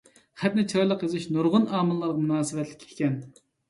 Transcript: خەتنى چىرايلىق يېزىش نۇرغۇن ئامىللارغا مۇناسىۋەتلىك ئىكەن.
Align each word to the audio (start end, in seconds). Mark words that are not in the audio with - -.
خەتنى 0.43 0.63
چىرايلىق 0.71 1.05
يېزىش 1.07 1.29
نۇرغۇن 1.37 1.71
ئامىللارغا 1.77 2.21
مۇناسىۋەتلىك 2.27 2.93
ئىكەن. 2.93 3.27